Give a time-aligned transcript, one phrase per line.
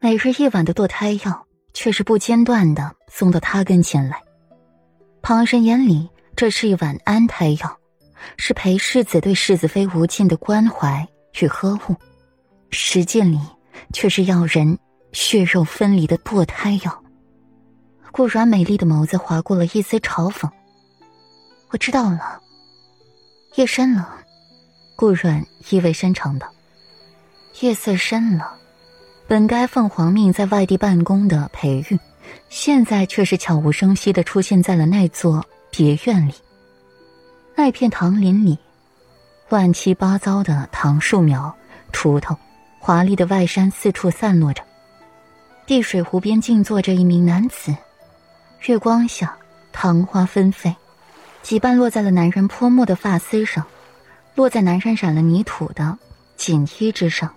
[0.00, 4.22] 每日一碗的堕胎药，却是不间断的送到他跟前来。
[5.22, 7.76] 旁人眼里，这是一碗安胎药，
[8.36, 11.04] 是陪世子对世子妃无尽的关怀
[11.40, 11.96] 与呵护；
[12.70, 13.40] 实际里，
[13.92, 14.78] 却是要人
[15.12, 17.02] 血肉分离的堕胎药。
[18.12, 20.48] 顾软美丽的眸子划过了一丝嘲讽。
[21.70, 22.40] 我知道了。
[23.56, 24.08] 夜深了，
[24.94, 26.48] 顾软意味深长的。
[27.60, 28.57] 夜色深了。
[29.28, 32.00] 本该奉皇命在外地办公的裴玉，
[32.48, 36.32] 现在却是悄无声息的出现在了那座别院里。
[37.54, 38.56] 那片唐林里，
[39.50, 41.54] 乱七八糟的唐树苗、
[41.92, 42.34] 锄头，
[42.78, 44.62] 华丽的外衫四处散落着。
[45.66, 47.76] 碧水湖边静坐着一名男子，
[48.66, 49.36] 月光下，
[49.72, 50.74] 桃花纷飞，
[51.42, 53.66] 几瓣落在了男人泼墨的发丝上，
[54.34, 55.98] 落在男人染了泥土的
[56.34, 57.30] 锦衣之上。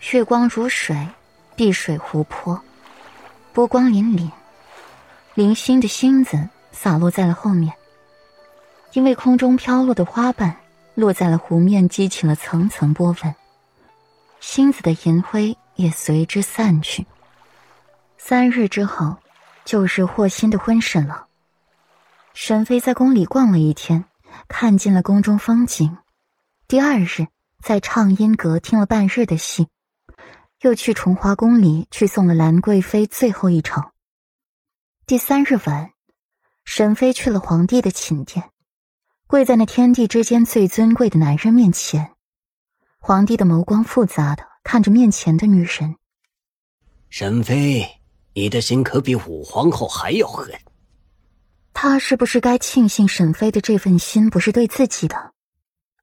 [0.00, 0.96] 月光如水，
[1.54, 2.58] 碧水湖泊，
[3.52, 4.30] 波光粼粼，
[5.34, 7.72] 零星的星子洒落在了后面。
[8.92, 10.56] 因为空中飘落的花瓣
[10.94, 13.34] 落在了湖面，激起了层层波纹，
[14.40, 17.06] 星子的银辉也随之散去。
[18.16, 19.14] 三日之后，
[19.66, 21.26] 就是霍心的婚事了。
[22.32, 24.06] 沈飞在宫里逛了一天，
[24.48, 25.98] 看尽了宫中风景。
[26.66, 27.26] 第二日，
[27.62, 29.68] 在畅音阁听了半日的戏。
[30.60, 33.82] 又去崇华宫里去送了兰贵妃最后一程。
[35.06, 35.92] 第三日晚，
[36.64, 38.50] 沈妃去了皇帝的寝殿，
[39.26, 42.12] 跪在那天地之间最尊贵的男人面前。
[42.98, 45.96] 皇帝的眸光复杂的看着面前的女人。
[47.08, 48.02] 沈妃，
[48.34, 50.54] 你的心可比武皇后还要狠。
[51.72, 55.32] 他是不是该庆幸沈妃的这份心不是对自己的？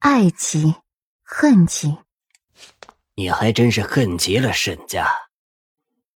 [0.00, 0.74] 爱极，
[1.22, 1.96] 恨极。
[3.14, 5.06] 你还真是恨极了沈家。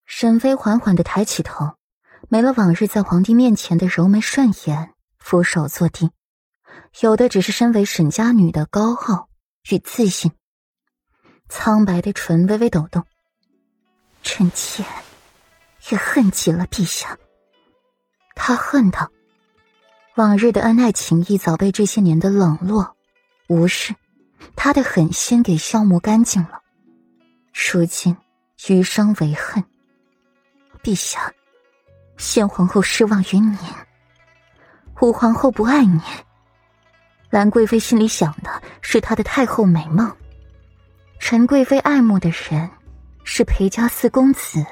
[0.04, 1.76] 沈妃缓缓的抬起头，
[2.28, 6.10] 没了往日在皇帝面前的柔眉顺眼，俯首坐地，
[7.00, 9.28] 有的只是身为沈家女的高傲
[9.70, 10.32] 与自信。
[11.48, 13.04] 苍白的唇微微抖动。
[14.22, 14.84] 臣妾
[15.90, 17.18] 也恨极了陛下。
[18.34, 19.10] 他恨他，
[20.14, 22.96] 往日的恩爱情谊早被这些年的冷落、
[23.48, 23.94] 无视，
[24.54, 26.61] 他的狠心给消磨干净了。
[27.52, 28.16] 如今
[28.68, 29.62] 余生为恨。
[30.82, 31.32] 陛下，
[32.16, 33.56] 先皇后失望于你，
[35.00, 36.00] 武皇后不爱你。
[37.30, 40.10] 兰贵妃心里想的是她的太后美梦，
[41.18, 42.68] 陈贵妃爱慕的人
[43.24, 44.64] 是裴家四公子。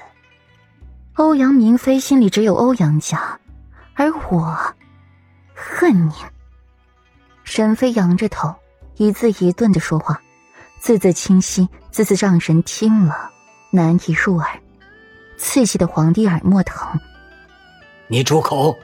[1.15, 3.39] 欧阳明妃心里只有欧阳家，
[3.95, 4.59] 而我
[5.55, 6.13] 恨你。
[7.45, 8.55] 沈妃仰着头，
[8.97, 10.21] 一字一顿的说话。
[10.81, 13.31] 字字清晰，字字让人听了
[13.71, 14.61] 难以入耳，
[15.37, 16.99] 刺激的皇帝耳膜疼。
[18.09, 18.75] 你住口！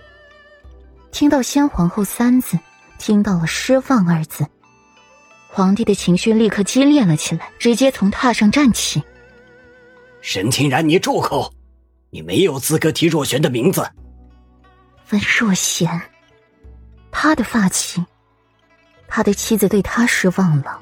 [1.10, 2.58] 听到“先皇后”三字，
[2.98, 4.46] 听到了“失望”二字，
[5.48, 9.02] 皇帝的情绪立刻激烈了起来，直接从榻上站起。
[10.20, 11.50] 沈清然，你住口！
[12.10, 13.90] 你没有资格提若璇的名字。
[15.10, 16.00] 温若娴，
[17.10, 18.04] 他的发妻，
[19.08, 20.80] 他的妻子对他失望了。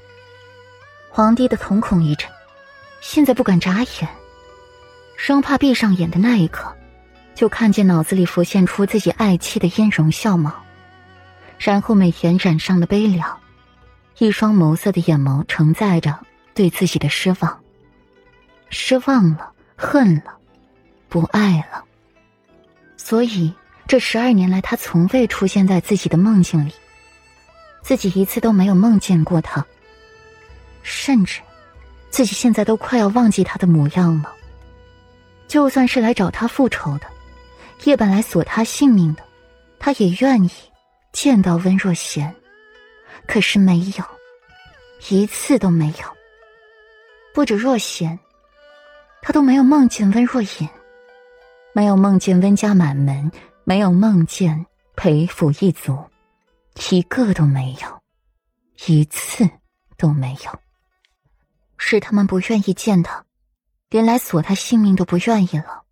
[1.17, 2.29] 皇帝的瞳孔一震，
[3.01, 4.09] 现在不敢眨眼，
[5.17, 6.75] 生怕闭上眼的那一刻，
[7.37, 10.53] 就看见脑子里浮现出自己爱妻的音容笑貌，
[11.57, 13.39] 然后美颜染上了悲凉，
[14.19, 16.19] 一双眸色的眼眸承载着
[16.53, 17.61] 对自己的失望，
[18.69, 20.35] 失望了，恨了，
[21.09, 21.85] 不爱了。
[22.97, 23.55] 所以
[23.87, 26.73] 这十二年来，他从未出现在自己的梦境里，
[27.85, 29.65] 自己一次都没有梦见过他。
[31.05, 31.43] 甚至，
[32.09, 34.35] 自己现在都快要忘记他的模样了。
[35.47, 37.07] 就算是来找他复仇的，
[37.85, 39.23] 夜本来索他性命的，
[39.79, 40.51] 他也愿意
[41.13, 42.33] 见到温若娴。
[43.27, 44.05] 可是没有，
[45.11, 46.17] 一次都没有。
[47.35, 48.19] 不止若贤，
[49.21, 50.67] 他都没有梦见温若隐，
[51.75, 53.31] 没有梦见温家满门，
[53.65, 54.65] 没有梦见
[54.97, 56.03] 裴府一族，
[56.91, 58.01] 一个都没有，
[58.87, 59.47] 一次
[59.99, 60.59] 都没有。
[61.87, 63.27] 是他们不愿意见他，
[63.91, 65.85] 连来索他性命都不愿意了。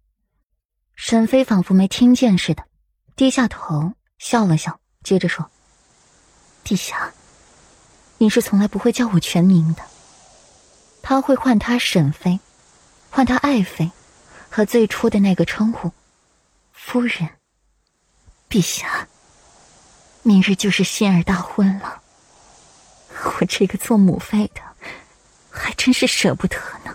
[0.94, 2.64] 沈飞仿佛没听见似的，
[3.14, 5.50] 低下头笑了笑，接着说
[6.64, 7.12] ：“陛下，
[8.16, 9.82] 你是从来不会叫我全名的。
[11.02, 12.40] 他会唤他沈妃，
[13.10, 13.92] 唤他爱妃，
[14.48, 15.92] 和最初的那个称呼，
[16.72, 17.28] 夫人。
[18.48, 19.06] 陛下，
[20.22, 22.00] 明日就是心儿大婚了，
[23.38, 24.62] 我这个做母妃的。”
[25.52, 26.94] 还真是舍不得呢。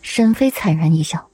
[0.00, 1.30] 沈飞惨然一笑：“